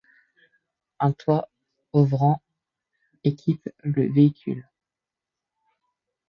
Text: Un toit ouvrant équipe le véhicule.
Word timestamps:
Un 0.99 1.11
toit 1.11 1.47
ouvrant 1.93 2.41
équipe 3.23 3.69
le 3.83 4.11
véhicule. 4.11 4.65